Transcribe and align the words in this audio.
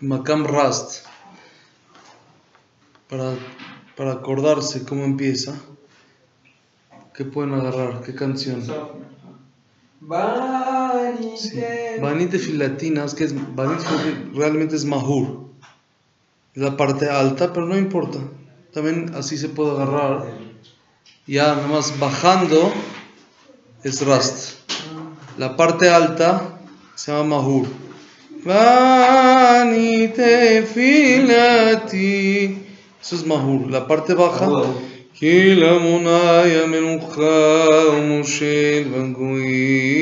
Makam 0.00 0.44
Rast. 0.44 1.06
Para, 3.08 3.34
para 3.96 4.12
acordarse 4.12 4.84
cómo 4.84 5.04
empieza. 5.04 5.54
¿Qué 7.14 7.24
pueden 7.24 7.54
agarrar? 7.54 8.02
¿Qué 8.02 8.14
canción? 8.14 8.62
Sí. 11.36 11.60
Filatinas, 12.38 13.14
que 13.14 13.24
es 13.24 13.34
realmente 14.34 14.76
es 14.76 14.84
Mahur. 14.84 15.48
La 16.54 16.76
parte 16.76 17.10
alta, 17.10 17.52
pero 17.52 17.66
no 17.66 17.76
importa. 17.76 18.18
También 18.72 19.12
así 19.14 19.36
se 19.36 19.48
puede 19.48 19.72
agarrar. 19.72 20.26
Ya 21.26 21.54
nada 21.54 21.66
más 21.66 21.98
bajando 21.98 22.72
es 23.82 24.06
Rast. 24.06 24.58
La 25.36 25.56
parte 25.56 25.90
alta 25.90 26.60
se 26.94 27.12
llama 27.12 27.36
Mahur. 27.36 27.87
Banite 28.47 30.31
filati. 30.73 32.57
Eso 33.01 33.15
es 33.15 33.25
Mahur. 33.25 33.69
La 33.71 33.87
parte 33.87 34.13
baja. 34.13 34.47
כי 35.15 35.55
למוני 35.55 36.55
המנוחה 36.63 37.69
ומושל 37.93 38.83
בגויים. 38.91 39.93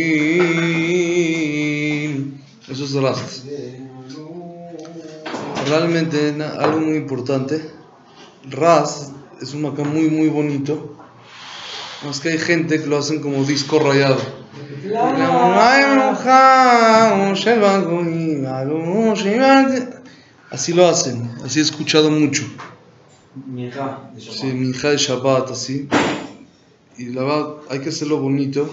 Eso 2.71 2.83
es 2.85 2.93
Rast. 2.93 3.45
Realmente 5.67 6.17
algo 6.63 6.79
muy 6.79 6.97
importante. 7.03 7.55
Rast 8.49 9.13
es 9.41 9.53
un 9.53 9.61
macam 9.63 9.88
muy 9.93 10.07
muy 10.09 10.29
bonito. 10.29 10.73
Más 12.03 12.20
que 12.20 12.29
hay 12.29 12.39
gente 12.39 12.81
que 12.81 12.88
lo 12.88 12.97
hacen 12.97 13.21
como 13.21 13.43
disco 13.43 13.77
rayado. 13.77 14.17
Así 20.49 20.73
lo 20.73 20.88
hacen, 20.88 21.31
así 21.45 21.59
he 21.59 21.61
escuchado 21.61 22.09
mucho. 22.09 22.43
Minja 23.45 24.09
de 24.13 24.21
Sí, 24.21 24.48
minja 24.48 24.90
de 24.90 24.98
Shabbat, 24.98 25.51
así. 25.51 25.87
Y 26.98 27.05
la 27.05 27.23
verdad, 27.23 27.55
hay 27.70 27.79
que 27.79 27.90
hacerlo 27.90 28.17
bonito. 28.17 28.70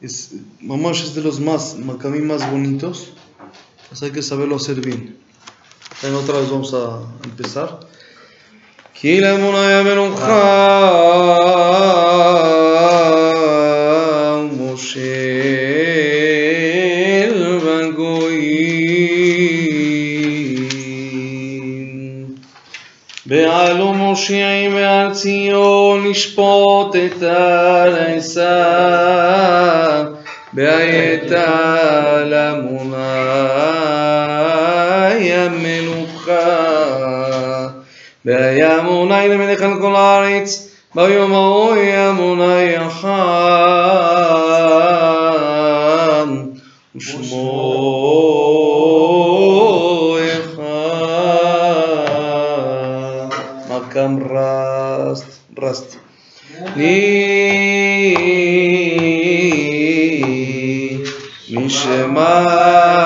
Es, 0.00 0.32
Mamash 0.60 1.04
es 1.04 1.14
de 1.14 1.22
los 1.22 1.38
más, 1.40 1.76
macamí 1.78 2.18
más 2.18 2.50
bonitos. 2.50 3.12
Pues 3.88 4.02
hay 4.02 4.10
que 4.10 4.22
saberlo 4.22 4.56
hacer 4.56 4.80
bien. 4.80 5.16
En 6.02 6.14
otra 6.14 6.38
vez 6.38 6.50
vamos 6.50 6.74
a 6.74 7.02
empezar. 7.24 7.86
כי 9.02 9.20
למונה 9.20 9.82
מנוחה 9.82 10.42
ציון 26.16 26.16
לשפוט 26.16 26.96
את 26.96 27.22
העשה 27.22 28.62
והייתה 30.54 31.44
למוני 32.24 32.96
המלוכה 35.32 36.32
והיה 38.24 38.82
מוני 38.82 39.28
למלך 39.28 39.62
על 39.62 39.80
כל 39.80 39.96
הארץ 39.96 40.76
ביום 40.94 41.32
ההוא 41.32 41.74
היה 41.74 42.12
מוני 42.12 42.86
אחד 42.86 43.22
ושמו 46.96 47.85
לי 56.76 58.14
משמעת 61.50 63.05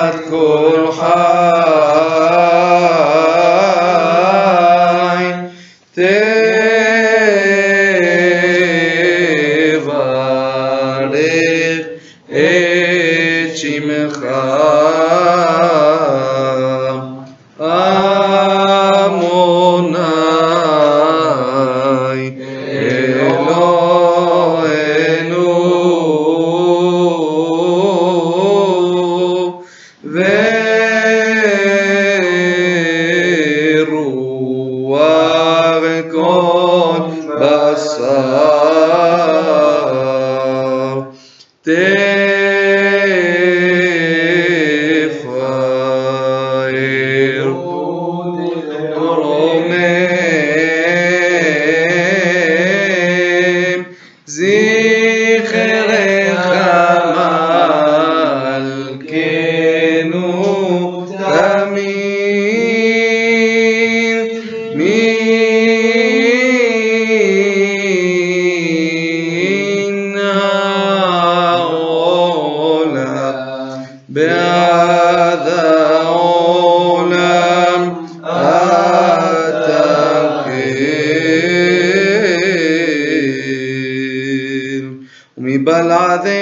কাজে 86.22 86.36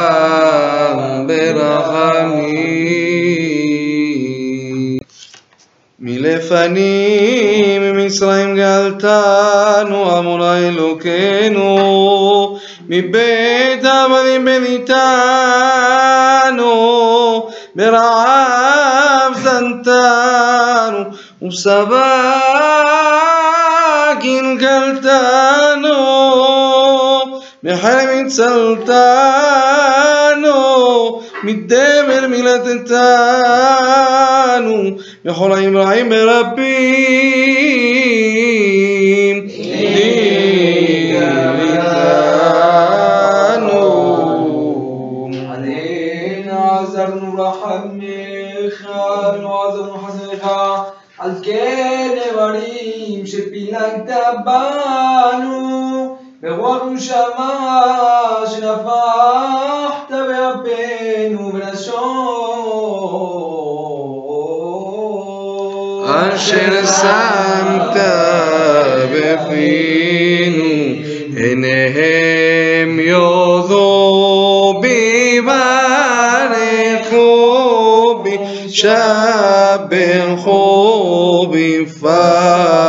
ובריאותם 0.00 1.26
ברחמים 1.26 2.60
מלפנים 6.00 7.82
ממצרים 7.82 8.56
גאלתנו 8.56 10.18
אמונה 10.18 10.58
אלוקינו 10.58 11.68
מבית 12.88 13.84
עבדים 13.84 14.44
בניתנו 14.44 15.00
ברעב 17.74 19.32
זנתנו 19.42 21.04
ושבע 21.42 22.43
بحلم 27.65 28.29
سلطانو 28.29 28.95
من 31.43 31.67
دمر 31.67 32.27
ملتتانه 32.27 32.97
بحول 35.25 35.51
إبراهيم 35.51 36.13
ربي. 36.13 37.55
על 51.19 51.31
כן 51.43 52.09
נאמרים 52.15 53.25
שפילגת 53.25 54.09
בנו 54.45 55.74
ברוח 56.42 56.82
נשמה 56.92 58.44
שנפחת 58.46 60.10
באפינו 60.10 61.52
בלשון. 61.52 63.10
אשר 66.34 66.86
שמת 66.86 67.96
בפינו, 69.14 70.64
עיניהם 71.36 73.00
יודו 73.00 74.78
בי, 74.82 75.40
ברכו 77.00 77.30
בי, 78.22 78.38
שבחו 78.68 78.96
בי, 81.50 81.86
פרו 81.86 82.80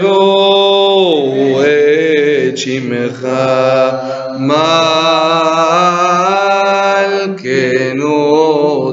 שוררו 0.00 1.60
את 1.62 2.58
שמך, 2.58 3.26
מלכנו 4.38 4.58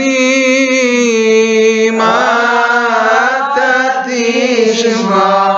מה 1.92 2.42
תשמע 4.06 5.51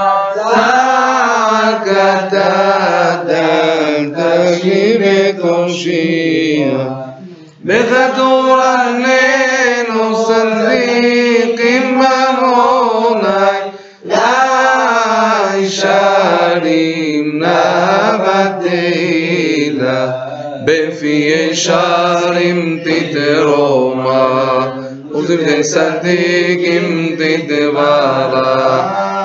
صديق 25.63 26.83
تدبارا 27.19 28.55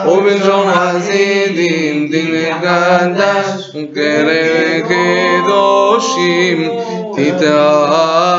وبالجون 0.08 0.68
عزيزين 0.68 2.10
دين 2.10 2.36
القداش 2.36 3.76
مكرر 3.76 4.80
كدوشيم 4.90 6.60
تتعارا 7.18 8.39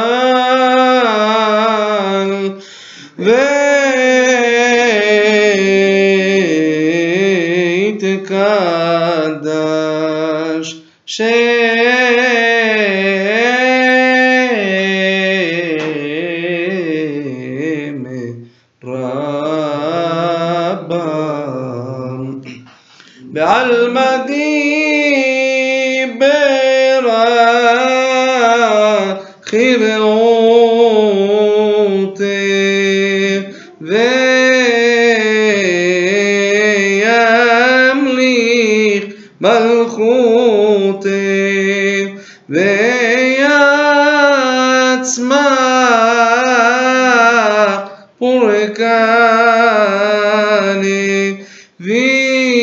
פורקני 51.30 51.34
ויקרב 51.80 52.56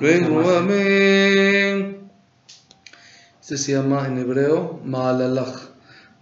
Luego, 0.00 0.50
amén. 0.50 2.10
Este 3.38 3.58
se 3.58 3.72
llama 3.72 4.06
en 4.06 4.16
hebreo 4.16 4.80
Maalalach. 4.84 5.68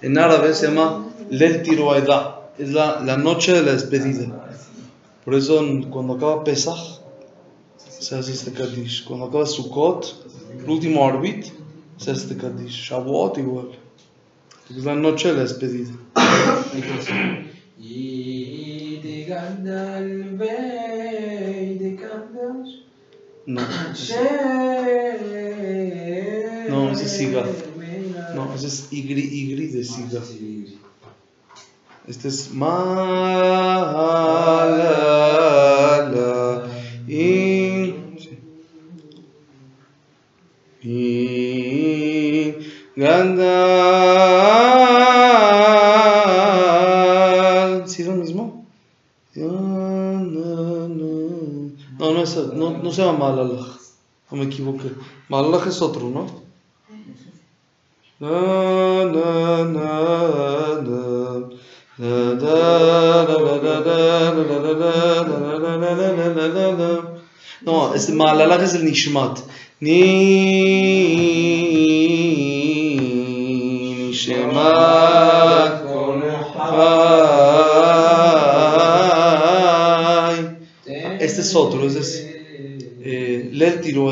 En 0.00 0.18
árabe 0.18 0.54
se 0.54 0.68
llama 0.68 1.06
Lel. 1.28 1.62
Es 2.56 2.70
la, 2.70 3.00
la 3.00 3.16
noche 3.18 3.52
de 3.52 3.62
la 3.62 3.72
despedida. 3.72 4.26
Por 5.24 5.34
eso 5.34 5.62
cuando 5.90 6.14
acaba 6.14 6.44
Pesach, 6.44 7.00
se 8.00 8.18
este 8.18 8.52
Kadish. 8.52 9.04
Cuando 9.04 9.26
acaba 9.26 9.46
Sukkot, 9.46 10.26
el 10.58 10.70
último 10.70 11.06
Arbit, 11.06 11.46
se 11.96 12.10
hace 12.10 12.36
Kadish. 12.36 12.90
Shavuot 12.90 13.38
igual. 13.38 13.68
Porque 14.66 14.80
es 14.80 14.84
la 14.84 14.94
noche 14.94 15.28
de 15.28 15.34
la 15.34 15.40
despedida. 15.42 15.92
No. 23.46 23.60
No, 26.68 26.90
ese 26.92 27.04
es 27.04 27.12
Siga. 27.12 27.44
No, 28.34 28.54
ese 28.54 28.66
es 28.66 28.88
Igri, 28.90 29.20
Igri 29.20 29.66
de 29.68 29.84
Siga. 29.84 30.20
Este 32.06 32.28
es 32.28 32.50
Gandal. 43.04 43.44
¿Sí 47.86 48.00
es 48.00 48.08
lo 48.08 48.14
mismo? 48.14 48.64
No, 49.34 49.50
no 51.98 52.22
es, 52.22 52.34
no, 52.54 52.70
no 52.82 52.90
se 52.90 53.02
llama 53.02 53.18
Malalaj. 53.18 53.66
No 54.30 54.38
me 54.38 54.44
equivoqué. 54.44 54.88
Malalaj 55.28 55.66
es 55.68 55.82
otro, 55.82 56.08
¿no? 56.08 56.24
Na, 58.20 59.04
na, 59.14 59.64
na, 59.64 59.84
na. 60.78 61.04
No, 67.66 67.94
es, 67.94 68.08
Malalaj 68.08 68.62
es 68.62 68.74
el 68.74 68.86
Nishmat. 68.86 69.40
Ni. 69.80 71.33
Este 81.20 81.40
es 81.42 81.54
otro, 81.54 81.86
ese 81.86 82.00
es 82.00 82.26
eh, 83.02 83.50
Lelti 83.52 83.92
La, 83.92 84.08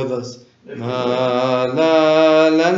la, 0.66 1.66
la, 1.66 2.50
la, 2.50 2.72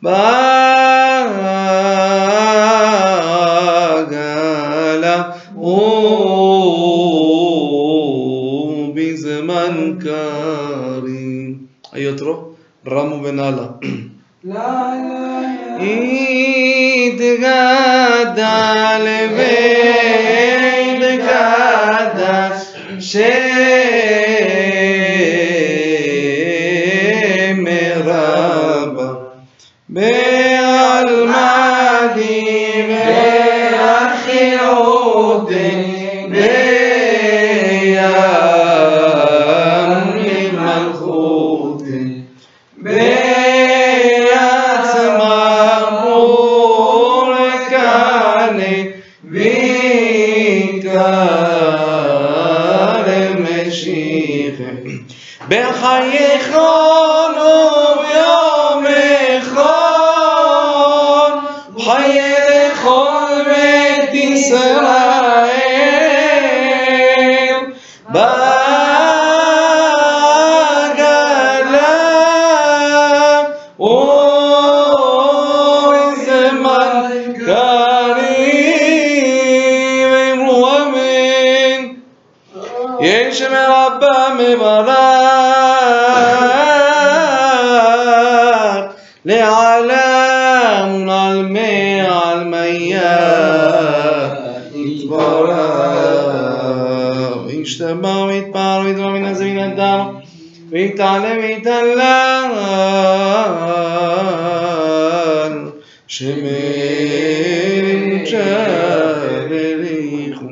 בעגלה 0.02 0.48
ובזמן 8.88 9.94
קרים. 10.00 11.68
hay 11.98 12.06
otro, 12.06 12.56
Ramo 12.86 13.18
יתברך 94.76 95.58
וישתבח 97.46 98.18
ויתפאר 98.28 98.82
ויתברך 98.86 99.10
מן 99.10 99.26
הזה 99.26 99.46
מן 99.46 99.60
הדם 99.60 100.08
ויתעלה 100.70 101.34
ויתעלל 101.42 102.52
שמן 106.08 106.48
שבריחו 108.26 110.46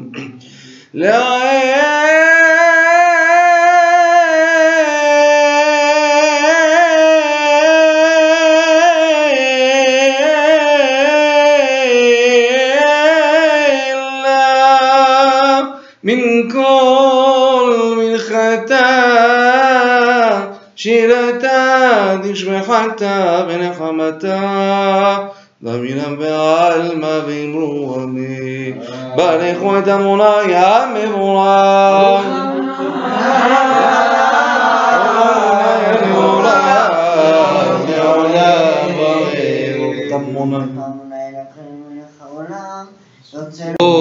يشبع 22.31 22.59
حتى 22.61 23.47
بنقمتا 23.49 24.41
دمينا 25.61 26.09
بعلم 26.21 27.03
بمروني 27.27 28.75
بارخ 29.17 29.63
ودمنا 29.63 30.41
يا 30.43 30.87
مروني 30.87 32.51
Oh. 43.81 44.00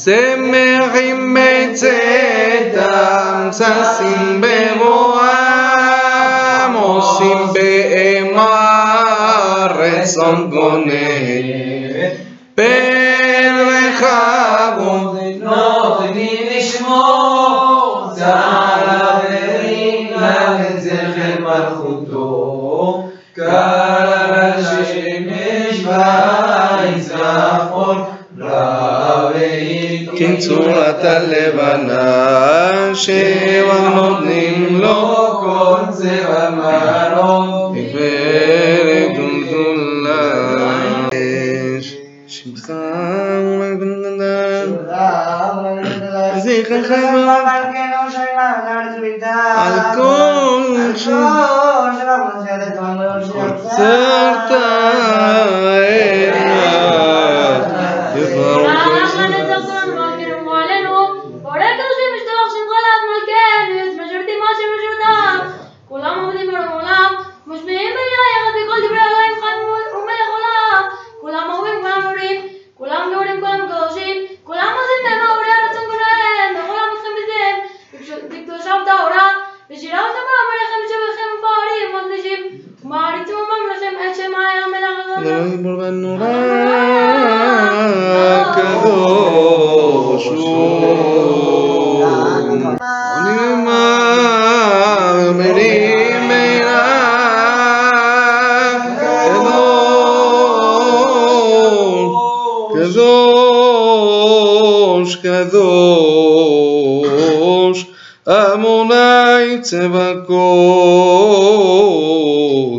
שמחים 0.00 1.36
בצאתם, 1.74 2.86
ששים 3.52 4.40
ברועם, 4.40 5.54
עושים 6.74 7.38
באימה 7.52 9.02
רצון 9.78 10.50
גונן. 10.50 11.49
ועיתו. 30.40 30.40
כצורת 30.40 31.04
הלבנה, 31.04 32.94
שבע 32.94 33.88
נותנים 33.94 34.80
לו 34.80 35.40
כל 35.40 35.80
צבע 35.90 36.50
מרום, 36.50 37.76
גברת 37.76 39.18
ומזולה. 39.18 40.56
שמך 42.28 42.72
ולגנדן, 43.60 44.72
זכרך 46.38 46.90
על 49.56 49.96
כל 49.96 50.36
שצרת 53.24 54.50
אלה, 54.50 55.86
יברוך 58.16 58.70
קדוש, 102.80 103.06
קדוש, 105.16 106.66
קדוש, 107.06 107.86
עמוני 108.28 109.60
צבקות, 109.62 110.36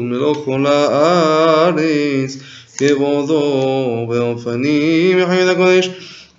מלוך 0.02 0.38
כל 0.46 0.66
הארץ, 0.68 2.38
כבודו 2.78 4.06
באופנים 4.10 5.20
יחי 5.20 5.44
את 5.44 5.50
הקודש. 5.50 5.90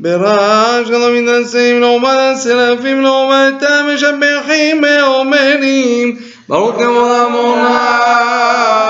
ברעש 0.00 0.88
גדול 0.88 1.20
מתנשאים 1.20 1.80
לעומת 1.80 2.18
הסרפים 2.32 3.02
לעומתם 3.02 3.86
משבחים 3.94 4.82
ואומרים 4.82 6.16
ברוך 6.48 6.74
כבוד 6.74 7.10
עמוני 7.26 8.81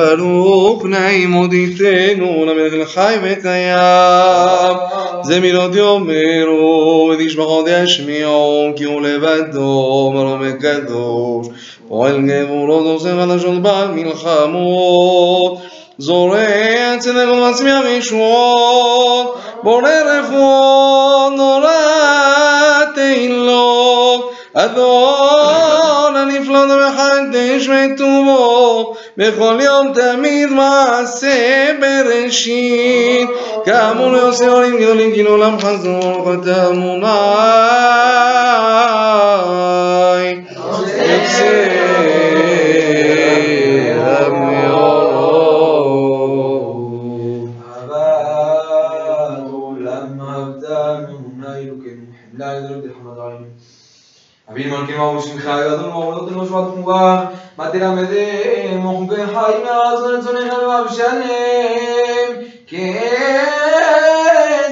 ברוך 0.00 0.84
נעים 0.84 1.32
הודיתנו 1.32 2.44
למלך 2.46 2.72
לחי 2.74 3.16
וקיים 3.22 4.76
זה 5.22 5.40
מילות 5.40 5.74
יאמרו 5.74 7.10
ותשבחות 7.12 7.66
ישמיעו 7.68 8.72
כי 8.76 8.84
הוא 8.84 9.02
לבדו 9.02 10.12
מרום 10.14 10.42
הקדוש. 10.42 11.46
פועל 11.88 12.20
גבורות 12.26 12.86
עושה 12.86 13.08
חדשות 13.20 13.54
מלחמות 13.94 15.58
זורע 15.98 16.98
צדק 16.98 17.28
ומצמיח 17.32 17.84
ישועות 17.86 19.38
בורא 19.62 19.90
רפואות 19.90 21.32
נורא 21.36 21.70
תהילות 22.94 24.30
אדון 24.54 26.16
הנפלא 26.16 26.58
ומחדש 26.58 27.68
וטובו 27.68 28.59
בכל 29.16 29.58
יום 29.60 29.92
תמיד 29.94 30.48
מעשה 30.50 31.72
בראשית. 31.80 33.28
כאמור 33.64 34.16
יעשה 34.16 34.48
עולים 34.50 34.80
גדולים 34.80 35.12
כאילו 35.12 35.30
עולם 35.30 35.58
חזור 35.58 36.32
חתמוני 36.32 37.06
יוצא 40.96 42.09
Abbiamo 54.50 54.84
che 54.84 54.96
mo 54.96 55.20
si 55.20 55.34
mkhai 55.34 55.62
gadol 55.62 55.92
mo 55.94 56.10
lo 56.10 56.26
tenu 56.26 56.42
shvat 56.44 56.74
mubar 56.74 57.30
matira 57.56 57.94
mede 57.94 58.74
mo 58.82 59.06
ge 59.06 59.22
hayna 59.22 59.94
azon 59.94 60.18
zon 60.20 60.38
halva 60.50 60.90
bshanem 60.90 62.50
ke 62.66 62.86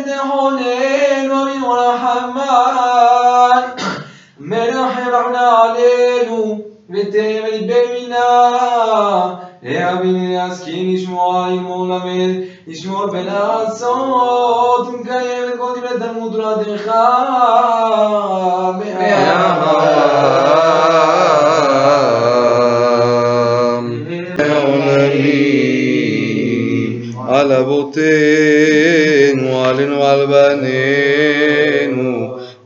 de 0.03 0.17
honen 0.19 1.31
wa 1.31 1.45
min 1.47 1.63
wala 1.63 1.95
hamman 1.95 3.79
merah 4.51 4.95
rahna 5.15 5.47
alelu 5.63 6.43
vetem 6.91 7.47
el 7.47 7.63
benina 7.71 8.27
להבין 9.64 10.32
להשכיל 10.34 10.96
לשמוע 10.96 11.48
ללמוד 11.50 11.90
למד 11.90 12.36
לשמור 12.68 13.06
ולעשות 13.12 14.88
ומקיים 14.88 15.44
את 15.50 15.60
כל 15.60 15.72
דברי 15.78 16.00
תלמוד 16.00 16.34
תורתך 16.34 16.88
העולמים, 16.88 17.74
על 27.30 27.52
אבותינו, 27.52 28.04
עלינו 29.66 30.00
ועל 30.00 30.26
בנינו, 30.26 30.68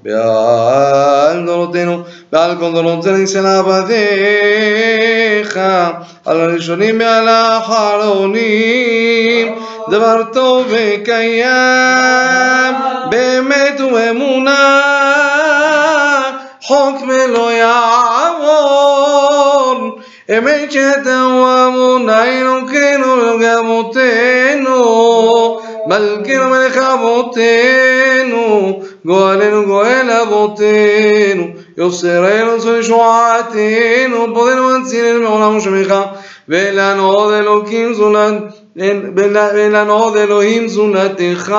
ועל 0.06 1.46
דורותינו, 1.46 2.04
ועל 2.34 2.56
כל 2.60 2.74
דורותינו 2.74 3.28
של 3.28 3.46
עבדיך, 5.42 5.60
על 6.26 6.42
הראשונים 6.42 7.00
ועל 7.00 7.28
האחרונים, 7.28 8.48
דבר 9.90 10.24
טוב 10.34 10.66
וקיים, 10.70 11.46
באמת 13.10 13.82
ואמונה, 13.94 14.82
חוק 16.62 17.02
ולא 17.08 17.52
יעבור. 17.52 18.78
אמת 20.38 20.72
שאתה 20.72 21.22
הוא 21.22 21.48
אמונה 21.68 22.26
אלוקינו 22.26 23.08
ולגמותינו, 23.08 24.78
מלכנו 25.88 26.50
מלך 26.50 26.78
אבותינו, 26.78 28.40
גואלנו 29.06 29.66
גואל 29.66 30.10
אבותינו, 30.22 31.48
יוסרנו 31.78 32.60
צור 32.60 32.76
ישועתנו, 32.76 34.34
פודנו 34.34 34.76
הצילנו 34.76 35.22
מעולם 35.22 35.60
שמך, 35.60 35.94
ולנו 36.50 37.12
עוד 37.12 37.34
אלוקים 37.34 37.94
זולת, 37.94 38.44
ולנו 39.56 39.94
עוד 39.94 40.18
אלוהים 40.18 40.68
זולתך. 40.68 41.54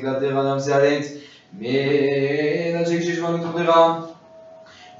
ומשפטיך 0.00 0.02
ותקראתך 0.02 0.36
אדם 0.36 0.60
שערץ, 0.60 1.12
מנשק 1.58 3.00
ששמע 3.00 3.30
מתוכך. 3.30 3.72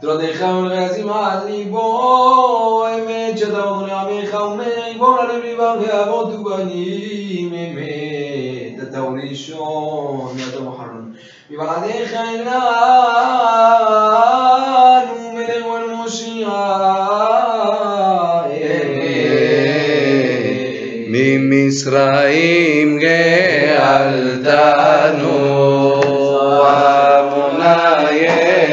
תורתך 0.00 0.44
ולחייסים 0.62 1.10
על 1.10 1.38
ליבו, 1.48 2.86
אמת 2.86 3.38
שאתה 3.38 3.58
אדוני 3.58 3.92
עמך 3.92 4.34
ומגבור 4.34 5.18
על 5.20 5.36
לב 5.36 5.42
ליבם 5.44 5.76
לאבות 5.88 6.34
ובנים, 6.34 7.54
אמת 7.54 8.82
אתה 8.82 8.98
הוא 8.98 9.18
ראשון 9.30 10.36
ואתה 10.36 10.58
הוא 10.58 10.74
אחרון. 10.74 11.12
מבלעדיך 11.50 12.14
אלינו 12.14 12.52
מלך 15.34 15.66
ולמושיע, 15.66 16.48
ממצרים 21.50 22.98
גאלתנו, 22.98 24.52
עמוני 26.66 28.26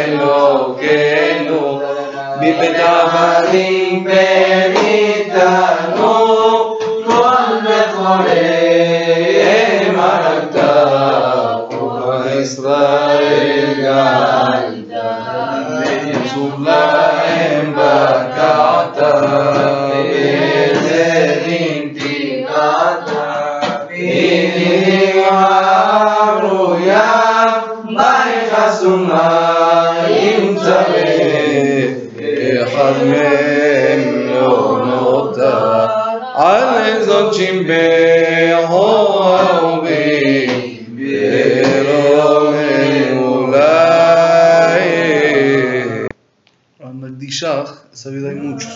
אלוקינו, 0.06 1.82
מבית 2.42 2.76
עבדים 2.80 4.04
בניתנו, 4.04 5.34
מהם 33.06 34.28
לא 34.28 34.82
נותר, 34.86 35.86
על 36.34 37.04
זאת 37.04 37.34
שימבחו 37.34 39.24
אהובי, 39.24 40.48
ברומם 40.96 42.64
אולי. 43.18 44.14
Nagdishach, 47.04 47.72
esa 47.94 48.10
vida 48.12 48.30
hay 48.30 48.36
muchos. 48.36 48.76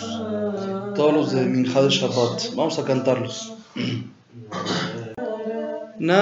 Todos 0.96 1.14
los 1.14 1.32
de 1.32 1.42
Minja 1.46 1.82
de 1.82 1.90
Shabbat. 1.90 2.38
Vamos 2.56 2.78
a 2.80 2.84
cantarlos. 2.84 3.54
Na 6.00 6.22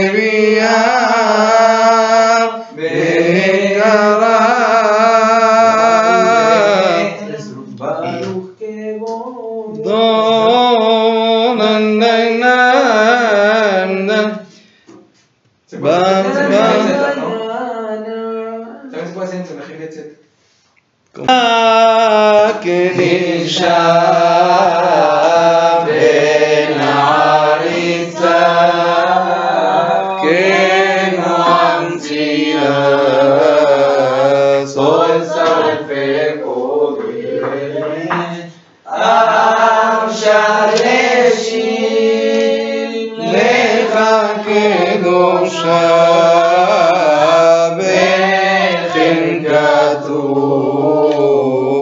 oh, 50.37 51.13
oh. 51.13 51.80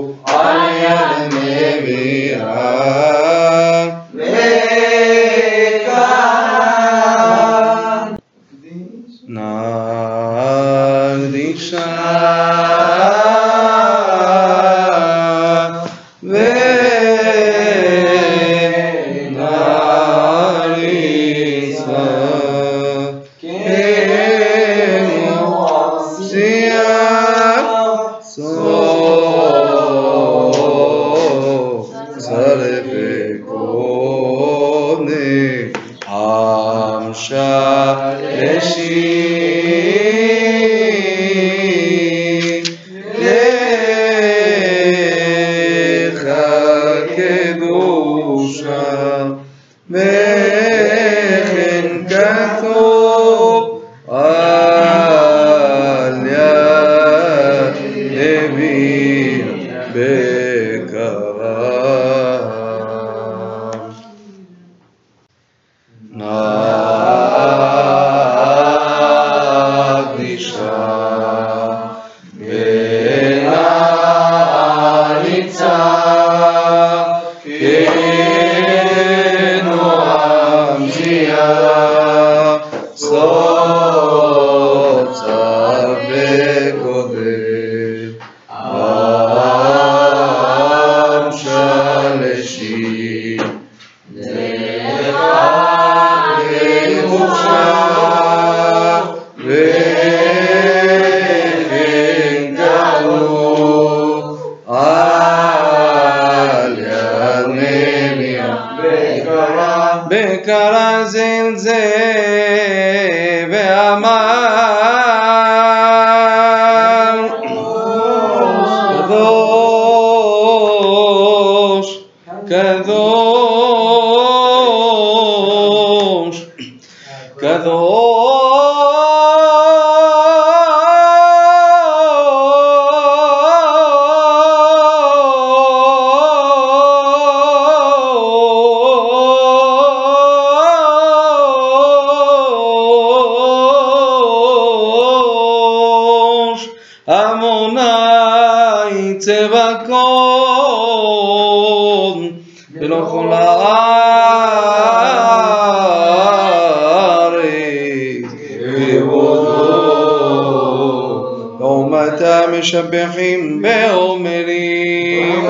משבחים 162.59 163.63
ואומרים 163.63 165.45